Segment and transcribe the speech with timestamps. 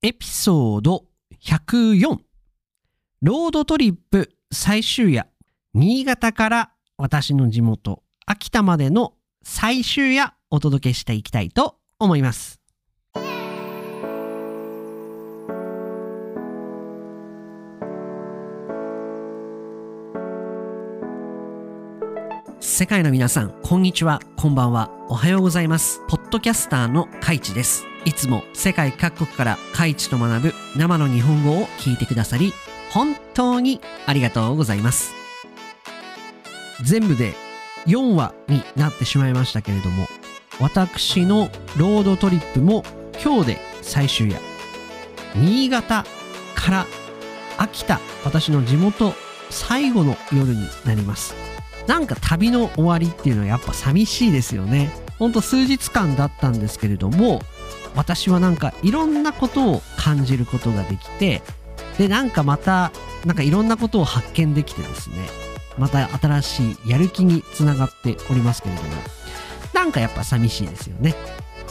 [0.00, 1.06] エピソード
[1.42, 2.18] 104
[3.20, 5.26] ロードトリップ最終夜。
[5.74, 12.60] 新潟から私の地元秋田までの最終夜お届けしていきたいと思います。
[22.60, 26.00] 世界の皆さん、こんにちは、こんばんは、おはようございます。
[26.06, 27.84] ポッドキャスターのカイチです。
[28.08, 32.54] いつも世界各国からカイチと学ぶ生の日本語を聞いてくださり、
[32.90, 35.12] 本当にありがとうございます。
[36.82, 37.34] 全部で
[37.84, 40.06] 4話になってしまいましたけれども、
[40.58, 42.82] 私のロードトリップも
[43.22, 44.40] 今日で最終夜。
[45.34, 46.06] 新潟
[46.54, 46.86] から
[47.58, 49.12] 秋田、私の地元
[49.50, 51.34] 最後の夜になります。
[51.86, 54.90] なんか旅の終わりっていうのはやっぱ寂しいですよね。
[55.18, 57.42] ほんと数日間だったんですけれども、
[57.94, 61.42] 私はなんかいろんなことを感じることができて、
[61.98, 62.92] で、なんかまた、
[63.24, 65.16] なんかいろんなことを発見できてですね、
[65.78, 68.88] また新しいやる気につながっておりますけれども、
[69.74, 71.14] なんかやっぱ寂しいですよね。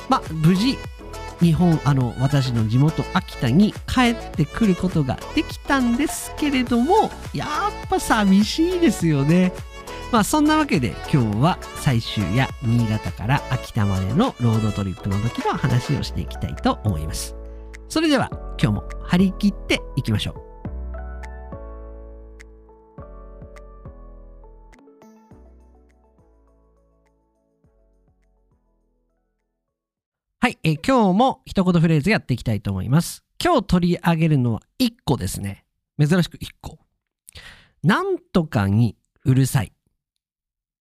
[0.09, 0.77] まあ、無事、
[1.41, 9.53] 日本、あの、私の地元秋田に帰ってくることができたんですけれども、やっぱ寂しいですよね。
[10.11, 17.35] まあそんなわけで今日は最終や新潟から秋田までのロードトリップの時の話をしていきたいと思います。
[17.89, 18.29] それでは
[18.61, 20.47] 今日も張り切っていきましょう。
[30.39, 33.25] はい、え今日も一言フレーズやっていきたいと思います。
[33.43, 35.65] 今日取り上げるのは1個ですね。
[35.99, 36.79] 珍しく1個。
[37.83, 39.73] なんとかにうるさい。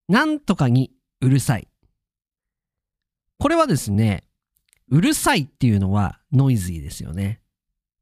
[0.09, 1.69] なんとかにうるさい。
[3.39, 4.25] これはですね、
[4.89, 7.41] うるさいっていうのはノイズイですよね。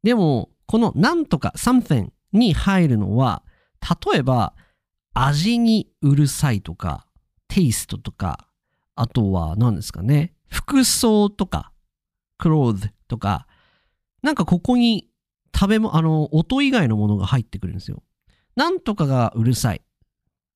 [0.03, 3.43] でも、このなんとか something に入るのは、
[4.13, 4.55] 例えば
[5.15, 7.07] 味にうるさいとか、
[7.49, 8.49] テイストとか、
[8.95, 11.73] あとは何ですかね、服装とか、
[12.41, 13.47] cloth とか、
[14.23, 15.09] なんかここに
[15.55, 18.03] 食べも、あの、音以外のものが入ってくるんですよ。
[18.57, 19.83] なんとかがうるさい。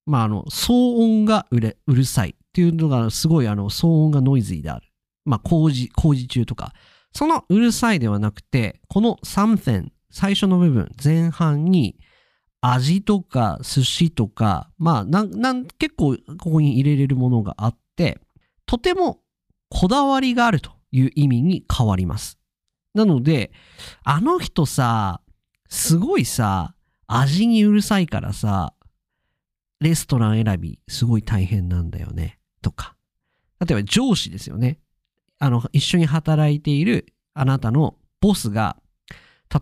[0.06, 4.88] まあ、あの、騒音がうれうるさいっていうのが、すごい、あの、騒音がノイズイである。
[5.24, 6.72] まあ、工事、工事中とか。
[7.12, 11.98] そのうるさいではなくて、この something、最初の部分、前半に、
[12.60, 18.18] 味とか寿司とか、まあ、なん、なん、結構ここに入れれるものがあって、
[18.64, 19.20] とても
[19.68, 22.38] こだわりがあるという意味に変わります。
[22.94, 23.52] なので、
[24.04, 25.20] あの人さ、
[25.68, 26.74] すごいさ、
[27.06, 28.74] 味にうるさいからさ、
[29.80, 32.38] レストラン選びすごい大変なんだよね。
[32.62, 32.96] とか。
[33.60, 34.78] 例えば上司ですよね。
[35.38, 38.76] あの、一緒に働いているあなたのボスが、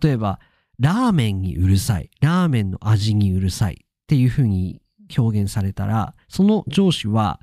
[0.02, 0.40] 例えば、
[0.78, 2.10] ラーメンにうるさい。
[2.20, 3.84] ラーメンの味にうるさい。
[3.84, 4.82] っていうふうに
[5.16, 7.40] 表現されたら、その上司は、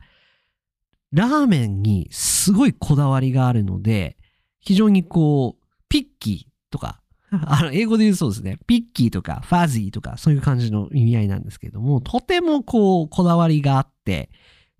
[1.11, 4.17] ラーメンにすごいこだわりがあるので、
[4.59, 7.01] 非常にこう、ピッキーとか、
[7.47, 8.59] あの、英語で言うそうですね。
[8.67, 14.29] ピッキーとか、ファズィーとか、そういう感じの意味合いなんですけれども、とてもこう、こだわりがあって、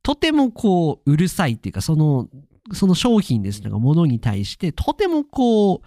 [0.04, 2.28] とてもこう、うるさいっていうか、その、
[2.74, 5.82] その商品ですとか、ものに対して、とてもこ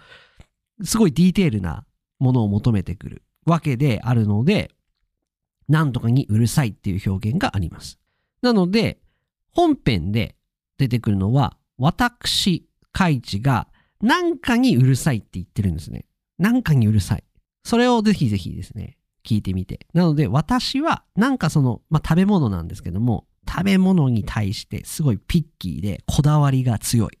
[0.79, 1.85] う、すごいディテールな
[2.19, 4.71] ものを求めてくるわけであるので、
[5.69, 7.99] なんとかにうるさいっていう表現があります。
[8.41, 8.99] なので、
[9.51, 10.35] 本編で
[10.77, 13.67] 出てくるのは、私、カイチが、
[14.01, 16.05] なんかにうるさいって言ってるんですね。
[16.37, 17.23] なんかにうるさい。
[17.63, 19.87] それをぜひぜひですね、聞いてみて。
[19.93, 27.17] なので、私は、なんかその、まあ、食べ物なんですけども、食べ物に対してすごいピッキーでこだわりが強い。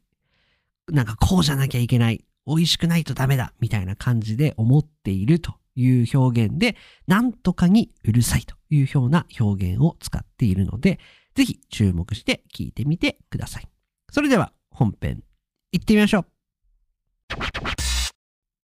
[0.91, 2.25] なんかこうじゃなきゃいけない。
[2.47, 3.53] 美味しくないとダメだ。
[3.59, 6.75] みたいな感じで思っているという表現で、
[7.07, 10.99] なんとかにうるさいというような表現を使っているので、
[11.33, 13.67] ぜひ注目して聞いてみてください。
[14.11, 15.23] それでは本編
[15.71, 16.25] 行ってみましょう。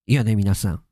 [0.07, 0.83] いやね、皆さん。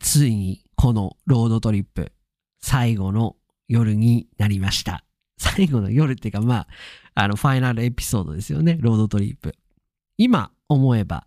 [0.00, 2.12] ついにこのロードトリップ、
[2.60, 3.36] 最後の
[3.68, 5.04] 夜になりました。
[5.38, 6.66] 最後の夜っていうか、まあ、
[7.14, 9.54] あの、ファイナルエピソードですよね、ロードトリップ。
[10.18, 11.26] 今思えば、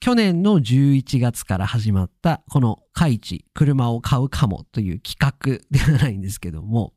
[0.00, 6.92] 去年の11月から始まった、この、カイチ、車を買うかもという企画ではないんですけども、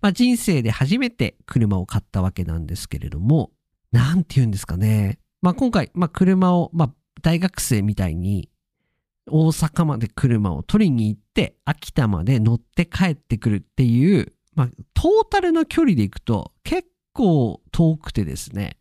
[0.00, 3.52] まあ、人生で初めて車を買ったわけなんですけれども、
[3.92, 5.18] なんて言うんですかね。
[5.42, 8.50] まあ、今回、まあ、車を、まあ、大学生みたいに、
[9.28, 18.78] 大阪まで車を取りに行って、秋田まで乗って帰ってくるっていう、まあ、トータルの距離で行くと結構遠くてですね、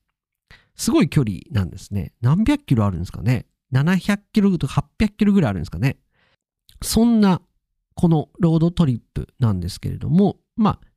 [0.76, 2.14] すごい距離なんですね。
[2.22, 3.46] 何百キロあるんですかね。
[3.74, 5.98] 700キロとか800キロぐらいあるんですかね。
[6.82, 7.42] そんな、
[7.96, 10.88] このロードトリップなんですけれども、まあ、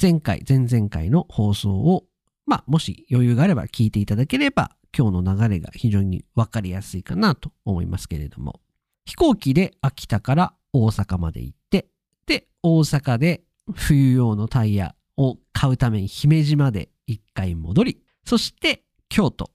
[0.00, 2.04] 前回、前々回の放送を、
[2.46, 8.60] まあ、もし余裕があれば聞いていただければ、今日の流れが非常にわかりやすいかなと思いますけれども、
[9.06, 11.86] 飛行機で秋田から大阪まで行って、
[12.26, 13.42] で、大阪で
[13.72, 19.50] 冬用のタイヤを買うために姫路まで一回戻り、そして京都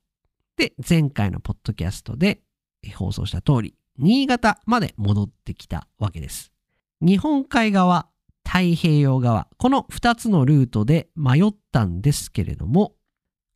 [0.57, 2.41] で前回のポッドキャストで
[2.95, 6.51] 放送した通り、新潟まで戻ってきたわけです。
[7.01, 8.07] 日本海側、
[8.45, 12.95] 太平洋側、この2つのルートで迷ったんですけれども、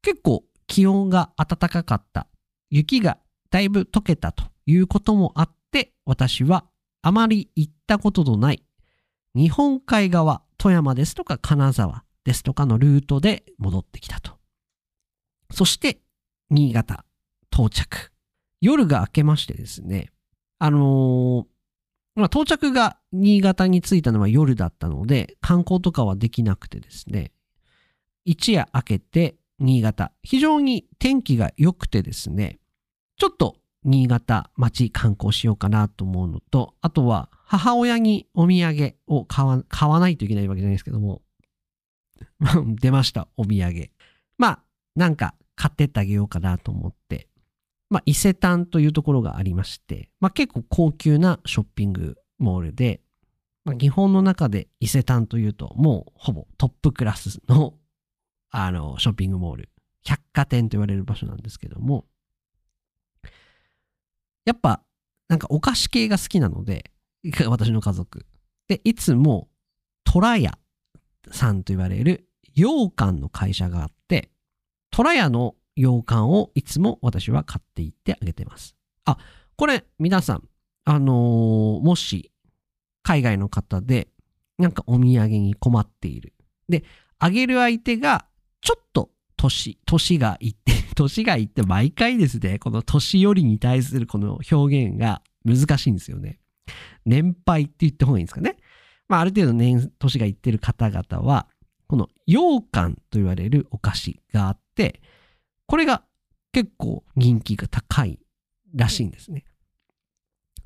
[0.01, 2.27] 結構気温が暖かかった、
[2.69, 3.17] 雪が
[3.49, 5.55] だいぶ溶けたということもあって、
[6.05, 6.65] 私は
[7.01, 8.63] あまり行ったことのない
[9.35, 14.37] 日本海側、富山ですとか金沢ですとかのルートで戻ってきたと。
[15.51, 15.99] そして、
[16.49, 17.05] 新潟
[17.51, 18.11] 到着。
[18.61, 20.09] 夜が明けましてですね、
[20.57, 21.45] あのー、
[22.15, 27.33] ま、到着が新潟に着いたのは夜だったので、観光とかはできなくてですね、
[28.23, 32.59] 一夜明けて新潟、非常に天気が良くてですね、
[33.17, 41.21] ちょっと新潟街観光しようかなと思うのと、あとは母親にお土産を買わ買わないといけないわけじゃないですけども、
[42.81, 43.91] 出ました、お土産。
[44.37, 44.63] まあ、
[44.95, 47.29] なんか買ってってあげようかなと思って、
[47.89, 53.01] まあ、伊勢丹というところがありまして、まあ、結構高級なショッピングモールで、
[53.63, 57.75] まあ、日本の中で伊勢丹というと、もうほぼトップクラスの、
[58.49, 59.69] あの、ショッピングモール、
[60.03, 62.05] 百貨店と言われる場所なんですけども、
[64.45, 64.81] やっぱ、
[65.27, 66.91] なんかお菓子系が好きなので、
[67.47, 68.25] 私の家族。
[68.67, 69.49] で、いつも、
[70.03, 70.57] トラヤ
[71.31, 74.31] さんと言われる羊羹の会社があって、
[74.91, 78.75] トラヤの羊羹をいつも私は買っていってあげてます。
[79.03, 79.17] あ、
[79.57, 80.47] これ皆さん、
[80.85, 82.31] あのー、もし
[83.03, 84.07] 海外の方で
[84.57, 86.33] なんかお土産に困っている。
[86.69, 86.83] で、
[87.19, 88.25] あげる相手が
[88.61, 96.39] ちょっと年、年がいて、年がいって毎回ですね、この年寄りに対するこの表現が難しいんですよね。
[97.05, 98.57] 年配って言った方がいいんですかね。
[99.07, 101.47] まあ、ある程度年、年がいってる方々は、
[101.87, 105.01] この羊羹と言われるお菓子があって、
[105.67, 106.03] これが
[106.51, 108.19] 結構人気が高い
[108.73, 109.45] らしいんですね。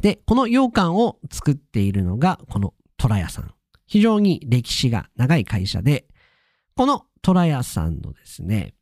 [0.01, 3.51] で、この羊羹を作っているのが、この虎屋さん。
[3.85, 6.07] 非常に歴史が長い会社で、
[6.75, 8.75] この虎屋さんのですね、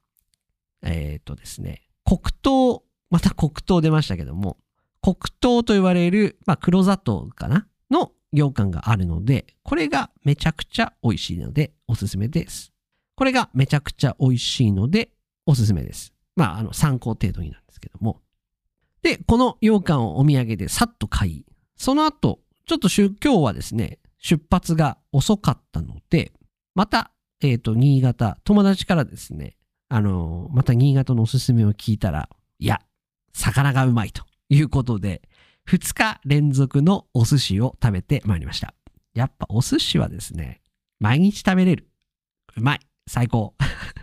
[0.88, 4.58] えっ、ー、とですね、黒糖、また黒糖出ましたけども、
[5.02, 7.68] 黒糖と言われる、まあ、黒砂糖かな？
[7.90, 12.74] の羊羹があるので、これがめちゃくちゃ美味しいのでおすすめです。
[13.16, 15.10] これがめちゃくちゃ美味しいので
[15.46, 16.14] おすすめです。
[16.36, 18.22] まあ、あの、参考程度になんですけども。
[19.02, 21.46] で、この羊羹をお土産でさっと買い、
[21.78, 26.34] その後、ちょっと今日はですね、出発が遅かったので、
[26.76, 27.12] また、
[27.42, 29.56] えっ、ー、と、新潟、友達からですね、
[29.90, 32.30] あの、また新潟のおすすめを聞いたら、
[32.60, 32.82] いや、
[33.34, 35.22] 魚がうまいということで、
[35.70, 38.74] 2日連続のお寿司を食べてまいりました。
[39.14, 40.62] やっぱお寿司はですね、
[41.00, 41.90] 毎日食べれる。
[42.56, 42.80] うまい。
[43.08, 43.56] 最高。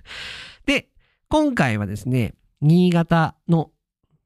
[0.67, 0.89] で、
[1.29, 3.71] 今回はですね、新潟の、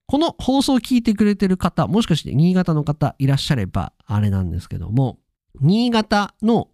[0.07, 5.19] この放送を聞いてくれてる方、もしかして新潟の方いらっしゃればあれなんですけども、
[5.61, 6.71] 新潟の、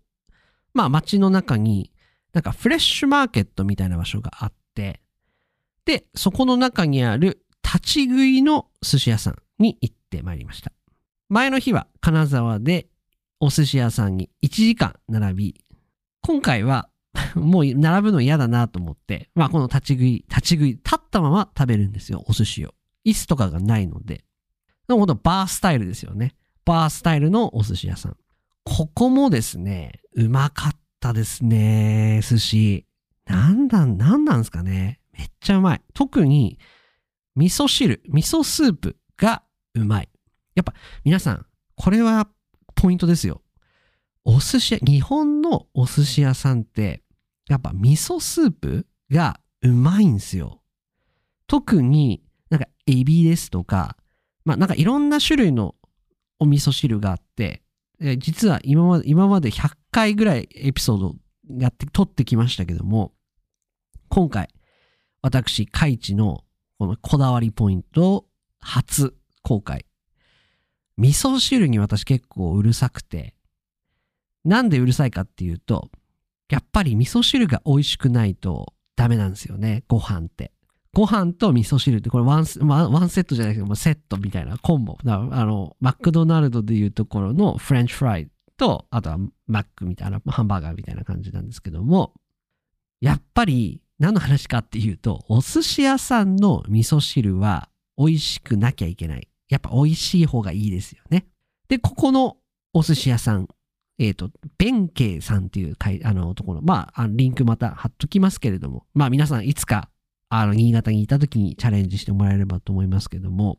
[0.75, 1.93] まあ街の中に、
[2.33, 4.64] なんかフレッシュマーケットみたいな場所があって、
[5.85, 10.73] で、そこの中にある立ち食いの寿司屋さんに行ってまいりました。
[11.29, 12.89] 前の日は金沢で
[13.41, 15.65] お寿司屋さんに1時間並び、
[16.23, 16.89] 今回は
[17.37, 22.75] もう並ぶの嫌だなと思って、まあこの立ち食い、立ち食い、立ったまま食べるんですよ、お寿司を。
[23.05, 24.25] 椅子とかがないので。
[24.89, 26.35] でもほんとバースタイルですよね。
[26.65, 28.17] バースタイルのお寿司屋さん。
[28.65, 32.87] ここもですね、うまかったですね、寿司。
[33.27, 35.01] なんだ、なんなんすかね。
[35.17, 35.83] めっちゃうまい。
[35.95, 36.59] 特に、
[37.37, 39.43] 味噌汁、味噌スープが
[39.75, 40.09] うまい。
[40.55, 42.29] やっぱ皆さん、これは
[42.75, 43.43] ポイントですよ。
[44.25, 47.03] お寿司屋、日本のお寿司屋さんって、
[47.49, 50.63] やっぱ味噌スープがうまいんですよ。
[51.47, 53.97] 特になんかエビですとか、
[54.45, 55.75] まあなんかいろんな種類の
[56.39, 57.63] お味噌汁があって、
[58.19, 61.17] 実は今まで、今まで100回ぐらいエピソード
[61.59, 63.13] やって、撮ってきましたけども、
[64.09, 64.49] 今回、
[65.23, 66.45] 私、カイチの
[66.79, 68.27] このこだわりポイント
[68.61, 69.87] 初公開。
[70.97, 73.35] 味噌汁に私結構うるさくて、
[74.45, 75.91] なんでうるさいかっていうと、
[76.51, 80.53] やっぱり味噌汁が美味しくないとダメなんですよね、ご飯って。
[80.93, 84.97] ご飯と味噌汁って、これワン、ワンワンセットじゃないけど、セットみたいなコンボ。
[85.05, 92.13] あの、マクドナルドでいうところのフレンチフライと、あとはマックみたいな、ハンバーガーみたいな感じなんですけども、
[93.01, 99.29] やっぱり何の話かっていうと、お寿司屋さんの味噌汁は美味しくなきゃいけない。
[99.49, 101.27] やっぱ美味しい方がいいですよね。
[101.69, 102.37] で、ここの
[102.73, 103.49] お寿司屋さん、
[103.99, 109.89] えっ、と、弁慶さんっていうあのところ、まあ、リンクまた貼っときますけれども、まあ皆さんいつか、
[110.29, 113.59] あの、新潟にいた時にチャレンジしてもらえればと思いますけども、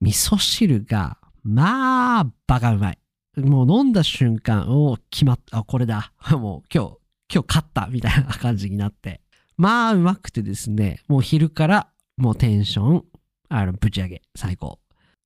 [0.00, 2.98] 味噌汁が、まあ、バカうまい。
[3.36, 6.12] もう飲んだ瞬間、お決まった、あ、これだ。
[6.32, 6.98] もう今日、
[7.32, 9.22] 今日勝ったみたいな感じになって。
[9.56, 13.04] まあ、うまくてですね、もう昼からもうテンション、
[13.48, 14.78] あの、ぶち上げ、最高。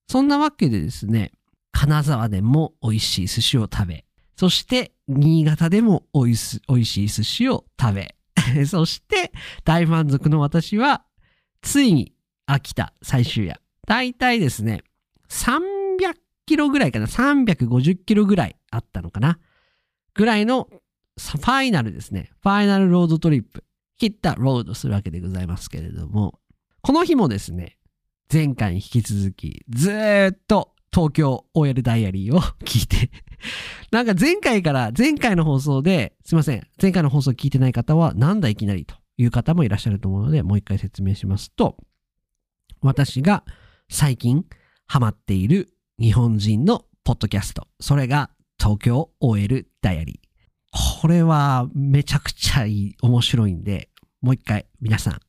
[0.08, 1.32] そんなわけでですね、
[1.72, 4.04] 金沢でも美味しい寿司を食べ、
[4.36, 8.14] そして新潟でも美味しい寿司を食べ、
[8.66, 9.32] そして
[9.64, 11.04] 大満足の私は、
[11.60, 12.12] ついに
[12.46, 13.60] 秋田最終夜。
[13.86, 14.84] だいたいですね、
[15.28, 19.38] 300キロぐらいかな、350キロぐらいあったのかな。
[20.14, 20.68] ぐらいの
[21.18, 22.30] ファイナルですね。
[22.42, 23.64] ファイナルロードトリップ。
[23.98, 26.38] ヒッタロードするわけでございますけれども、
[26.82, 27.78] この日もですね、
[28.32, 33.10] 前回に引き続き、ずーっと東京 OL ダイアリーを 聞いて
[33.90, 41.76] なんか前回から、前回の放送で、すいません、前回の放送聞いてない方は、なんだいきなりという方もいらっしゃると思うので、もう一回説明しますと、
[42.80, 43.44] 私が
[43.88, 44.44] 最近
[44.86, 48.28] ハマっている日本人のポッドキャスト、それが
[48.60, 51.00] 東京 OL ダイアリー。
[51.00, 53.88] これはめちゃくちゃいい、面白いんで、
[54.20, 55.20] もう一回皆さん、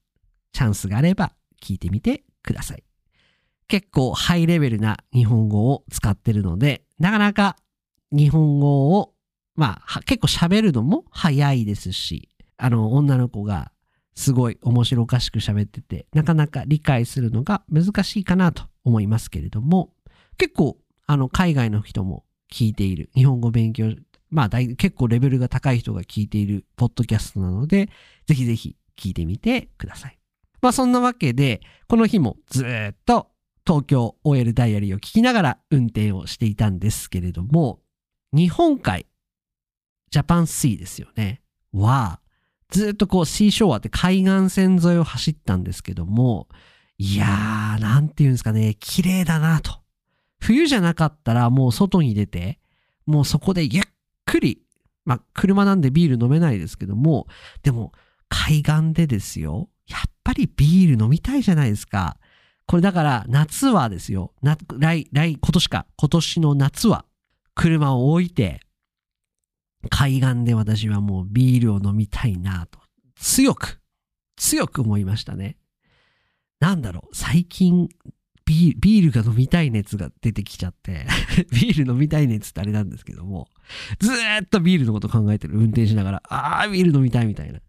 [0.51, 1.31] チャンスがあれば
[1.63, 2.83] 聞いてみてください。
[3.69, 7.55] 結構ハイレベルな日本語を使ってるので、なかなか
[8.11, 9.13] 日本語を、
[9.55, 13.71] まあ、結構喋るのも早いですし、あの、女の子が
[14.15, 19.93] すごい面白おかしく喋ってて、なかなか理解するのが難しいかなと思いますけれども、
[20.37, 23.93] 結構、あの、海外の人も聞いている、日本語勉強
[24.29, 27.89] まあ結構レベルが高い人が聞いているポッドキャストなので、
[28.25, 30.19] ぜひぜひ聞いてみてください。
[30.61, 33.29] まあそんなわけで、この日もずっと
[33.65, 37.79] 東京 OL ダイアリーを聞きながら運転をしていたんですけれども、
[38.33, 39.05] 日本海、
[40.09, 41.41] ジャパンシーですよね。
[41.73, 42.19] は、
[42.69, 46.49] ずっとこうシーショアって海岸線沿いを走ったんですけども、
[46.97, 49.79] いやー、なんて言うんですかね、綺麗だなと。
[50.39, 52.59] 冬じゃなかったらもう外に出て、
[53.05, 53.83] もうそこでゆっ
[54.25, 54.61] くり、
[55.05, 57.27] まあ、車なんでビール飲めないですけども、
[57.63, 57.93] でも、
[58.29, 59.69] 海岸でですよ。
[59.87, 62.17] やっぱりビール飲みたいじゃないですか。
[62.65, 64.33] これだから夏はですよ。
[64.41, 65.85] な来、来、今年か。
[65.95, 67.05] 今年の夏は
[67.55, 68.59] 車を置いて
[69.89, 72.79] 海岸で私はもうビールを飲みたいなと
[73.15, 73.79] 強く、
[74.35, 75.57] 強く思いましたね。
[76.59, 77.15] なんだろう。
[77.15, 77.89] 最近
[78.47, 81.05] ビールが飲みたい熱が出てきちゃって
[81.51, 83.49] ビール飲みたい熱ってあれなんですけども、
[83.99, 85.55] ずーっとビールのこと考えてる。
[85.55, 87.59] 運転しながら、あー、ビール飲みたいみたいな。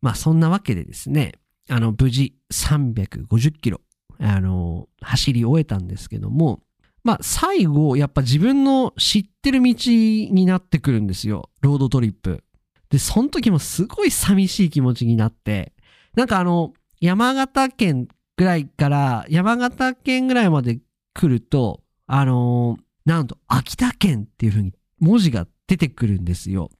[0.00, 1.32] まあ、そんなわけでですね、
[1.68, 3.80] あの、無事350キロ、
[4.18, 6.62] あの、走り終えたんですけども、
[7.02, 11.50] まあ、最後、やっぱ自分の知ってる道になってくるんですよ。
[11.62, 12.44] ロードトリップ。
[12.90, 15.72] で、その時もすごい寂しい気持ちになって、
[16.14, 20.78] なんかあの、山形県ぐらいから山形県ぐらいまで
[21.12, 26.70] 来ると、あのー、なんと秋田県っていう風に文字が出てくるんですよ。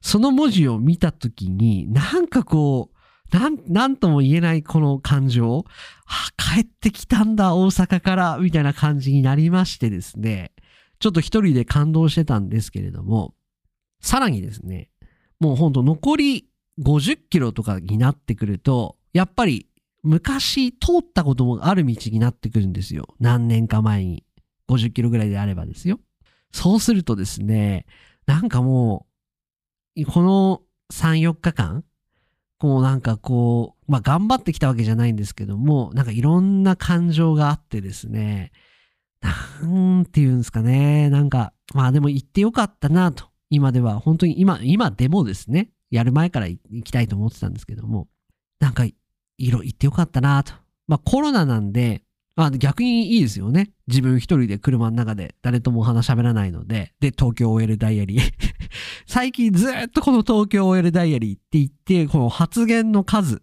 [0.00, 5.64] その文字を見たときに、なんかこう、なん、なんとも言えないこの感情、
[6.06, 10.52] あ、帰ってきたんだ、大阪から、みたいな感じになりましてですね、
[11.00, 13.34] ちょっと一人で感動してたんですけれども、
[14.00, 14.90] さらにですね、
[15.40, 16.48] もうほんと残り
[16.80, 19.66] 50キロとかになってくると、やっぱり
[20.06, 23.14] 昔通ったこともある道になってくるんですよ。
[23.18, 24.24] 何年か前に。
[24.68, 26.00] 50キロぐらいであればですよ。
[26.52, 27.86] そうするとですね、
[28.26, 29.06] なんかも
[29.96, 31.84] う、この3、4日間、
[32.58, 38.52] こうなんかこう、まあ頑張ってきたわけじゃないんですけども、なんかいろんな感情があってですね、
[39.20, 39.30] な
[39.66, 48.08] んて言うんですかね、なんか、まあでも行ってよかったなと、今では、本当に今、今でもですね、やる前から行きたいと思ってたんですけども、
[48.58, 48.84] なんか
[49.38, 50.52] 色行ってよかったなと。
[50.88, 52.02] まあコロナなんで、
[52.36, 53.70] まあ逆にいいですよね。
[53.88, 58.32] 自分一人で車の中で誰ともお話喋らないので、で、東京 OL ダイアリー。
[59.06, 63.42] 最近ずっとこの東京 OL ダイアリーって言って、この発言の数、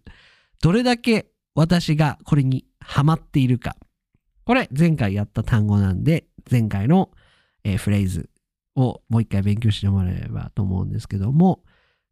[0.62, 3.76] どれだけ私がこれにハマっているか。
[4.46, 7.12] これ前回やった単語なんで、前回の、
[7.64, 8.30] えー、フレーズ
[8.76, 11.64] をもう一回勉強してもらえればと思うんですけども、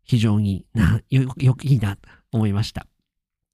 [0.04, 2.88] 非常にな、よ、よ、いいなと思いました。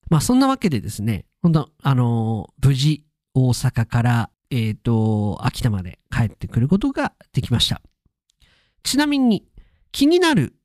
[0.10, 7.82] まあそんなわけでですね、本当あのー無事大阪から、えっ、と、秋田まで帰ってくることができました。
[8.84, 9.48] ちなみに
[9.92, 10.56] 気になる、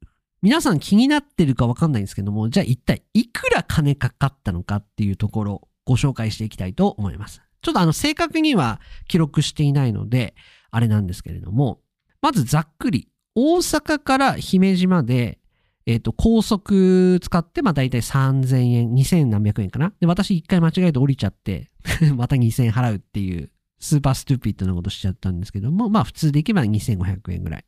[0.41, 7.43] 皆さん気になってるかわかんないんですけども、じゃあ一体いくら金かかったのかっていうところをご紹介していきたいと思います。
[7.61, 10.35] ちょっとあの正確には記録していないので、
[10.71, 11.81] あれなんですけれども、
[12.21, 15.39] まずざっくり、大阪から姫路まで、
[15.87, 19.93] えっ、と、高速使って、まあ大体3000円、2000何百円かな。
[20.01, 21.71] で、私一回間違えて降りちゃって、
[22.17, 27.65] また2000円払うっていう、 super stupid なことしちゃったんですけども、まあ普通で行けば2500円ぐらい。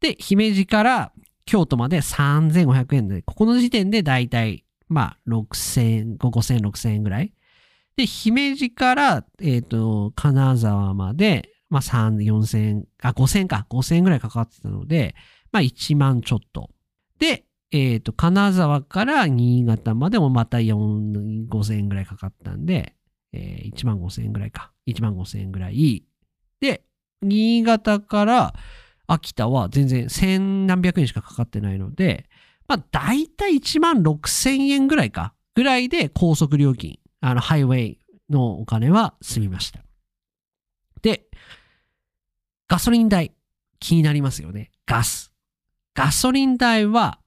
[0.00, 1.12] で、姫路から
[1.44, 7.32] 京都まで3500円で、ここの時点で大体、まあ6000、5000、6000円ぐらい。
[7.96, 15.14] で、姫路から、えっ、と、金沢まで、まあ3、4000、あ、5000か、5000円ぐらいかかってたので、
[15.52, 16.70] まあ1万ちょっと。
[17.18, 22.94] で、えっ、と、金沢から新潟までもまた4、5000円ぐらいかかったんで、
[23.32, 24.72] えー1万5000円ぐらいか。
[24.86, 26.04] 1万5000円ぐらい。
[26.60, 26.84] で、
[27.22, 28.54] 新潟から
[29.06, 32.28] 秋田は全然千何百円しかかかってないので、
[32.68, 35.34] まあ大体1万6000円ぐらいか。
[35.54, 39.80] ぐらいで高速料金、あの、ハイウェイのお金は済みました。
[41.02, 41.26] で、
[42.68, 43.32] ガソリン代、
[43.78, 44.70] 気になりますよね。
[44.86, 45.33] ガス。
[45.94, 47.20] ガソリン代は、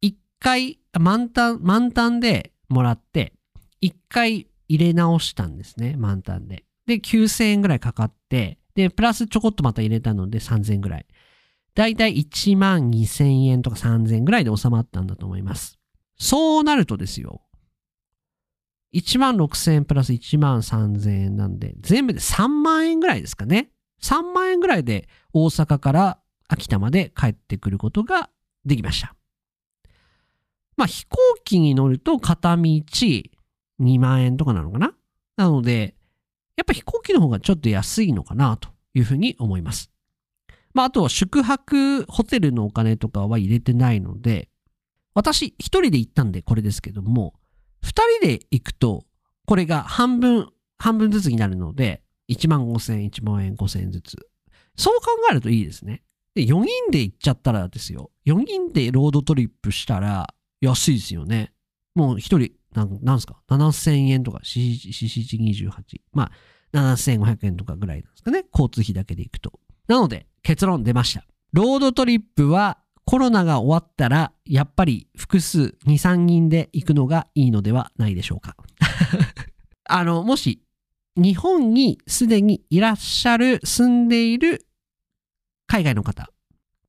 [0.00, 3.34] 一回、満タン、満タンでもらって、
[3.80, 6.64] 一回入れ直したんですね、満タンで。
[6.86, 11.06] で、9000円ぐらいかかって、で、プラスちょこっとまた入れたので3000円ぐらい。
[11.74, 15.78] だいたい1万2000円とか3000円ぐらいで収まったんだと思います。
[16.18, 17.42] そうなるとですよ。
[18.94, 23.70] 1万6000円プラス1万3000円なんで、全部で3万円ぐらいですかね。
[24.02, 26.18] 3万円ぐらいで大阪から
[26.48, 28.30] 秋田まで帰ってくることが
[28.64, 29.14] できました。
[30.76, 33.24] まあ飛行機に乗ると片道2
[34.00, 34.94] 万円とかなのかな？
[35.36, 35.94] なので、
[36.56, 39.90] やっぱ飛行機の方がちょっと安いのかなというふうに思います。
[40.74, 44.48] まああとは宿泊ホテルのお金とかは入れてないので、
[45.14, 47.34] 私一人で行ったんでこれですけども、
[47.82, 49.04] 二人で行くと
[49.46, 54.16] これが半分、半分ずつになるので、1万5千円、1万円、5千円ずつ。
[54.76, 56.02] そう考えるといいですね。
[56.36, 58.10] で、4人で行っちゃったらですよ。
[58.26, 60.26] 4人でロードトリップしたら
[60.60, 61.52] 安いですよね。
[61.94, 65.70] もう一人、なんなんすか ?7000 円とか、CC28。
[66.12, 66.30] まあ、
[66.78, 68.44] 7500円とかぐらいなんですかね。
[68.52, 69.58] 交通費だけで行くと。
[69.88, 71.24] なので、結論出ました。
[71.54, 78.56] ロードトリップはコロナが終わったら、やっぱり複数、2、3人で行くのがいいのではないでしょうか。
[79.88, 80.60] あの、もし、
[81.16, 84.66] 日本にすでにいらっしゃる、住んでいる
[85.66, 86.30] 海外の方、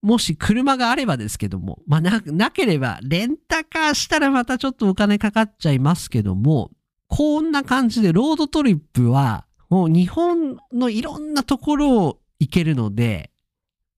[0.01, 6.71] もし車があればですけども、まあな、なければ、レンタカーしたらまたちょっとお金かかっちゃいますけども、
[7.07, 13.31] こんな感じでロードトリップは、もう日本のいろんなところを行けるので、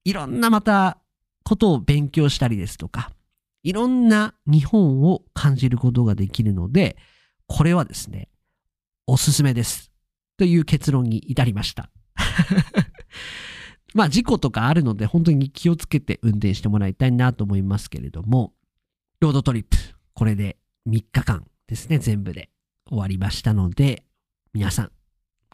[0.04, 0.98] いろんなまた
[1.44, 3.10] ことを勉強したりですとか、
[3.62, 6.96] いろんな日本を感じることができるので、
[7.46, 8.28] これはですね、
[9.06, 9.90] おすすめです。
[10.38, 11.90] という結論に至りました。
[13.94, 18.52] まあ事故とかあるので本当に気をつけて運転してもらいたいなと思いますけれども、
[19.20, 19.76] ロードトリップ、
[20.14, 20.56] これで
[20.88, 22.50] 3日間ですね、全部で
[22.88, 24.04] 終わりましたので、
[24.52, 24.92] 皆さん、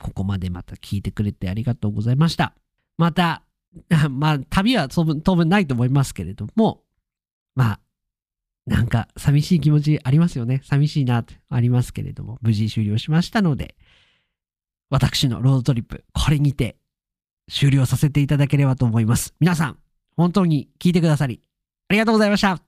[0.01, 2.55] ここまでまた聞いてくれてありがとうございました。
[2.96, 3.42] また、
[4.11, 6.83] まあ旅は当分当分ないと思いますけれども、
[7.55, 7.81] まあ、
[8.66, 10.61] なんか寂しい気持ちありますよね。
[10.64, 13.77] 寂しいなってありますけれども、無事終了しましたので、
[14.90, 16.77] 私のロードトリップ、これにて
[17.50, 19.35] 終了させていただければと思います。
[19.40, 19.78] 皆さん、
[20.16, 21.40] 本当に聞いてくださり、
[21.88, 22.61] ありがとうございました。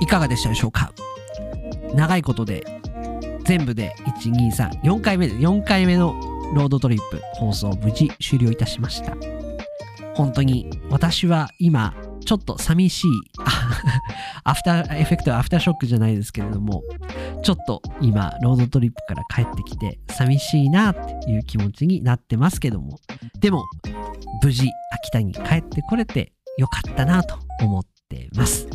[0.00, 0.92] いかがでしたでしょうか？
[1.94, 2.64] 長いことで、
[3.44, 6.14] 全部で1、2、3、4回目で、4回目の
[6.54, 9.16] ロードトリップ放送無事終了いたしました。
[10.18, 11.94] 本当に私は今
[12.26, 13.10] ちょっと寂しい。
[14.42, 16.82] aftereffect aftershock じゃないですけれども
[17.44, 22.98] ちょっと今ロードトリップから帰ってきて寂しいなっていう気持ちになってますけども
[23.38, 23.64] でも
[24.42, 28.66] 無事秋田に帰ってこれてよかったなと思ってます。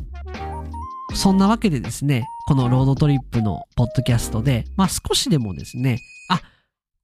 [1.13, 5.99] そんなわけでですねこのロードトリップのポッドキャストでまあ少しでもですね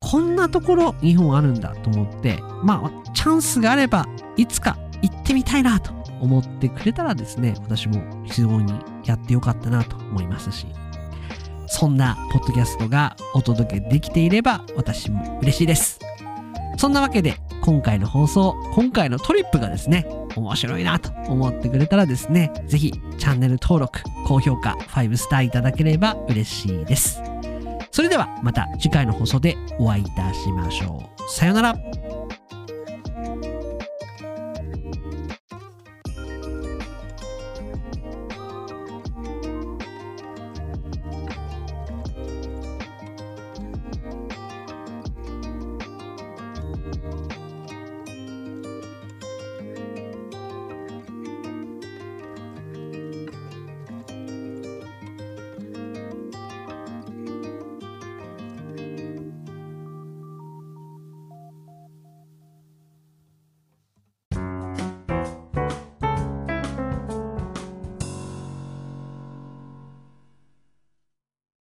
[0.09, 8.73] こんなところ日本あるんだと思って、まあ、チャンスがあれば、いつか行ってみたいなと思ってくれたらですね、私も非常に
[9.05, 10.65] やってよかったなと思いますし、
[11.67, 15.99] そんなポッドキャストがお届けできていれば私も嬉しいです。
[16.77, 27.28] そんなわけで今回の放送、今回のトリップがですね、面白いなと思ってくれたらですね、ぜひチャンネル登録、高評価、5スターいただければ嬉しいです。
[27.99, 31.29] それではまた次回の放送でお会いいたしましょう。
[31.29, 32.08] さようなら。